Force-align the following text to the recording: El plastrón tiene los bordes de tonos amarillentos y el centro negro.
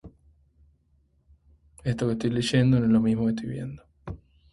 El 1.83 1.95
plastrón 1.95 2.17
tiene 2.17 2.35
los 2.35 2.51
bordes 2.51 2.51
de 2.53 2.71
tonos 2.71 2.97
amarillentos 2.97 3.43
y 3.43 3.47
el 3.47 3.53
centro 3.53 3.67
negro. 3.67 3.83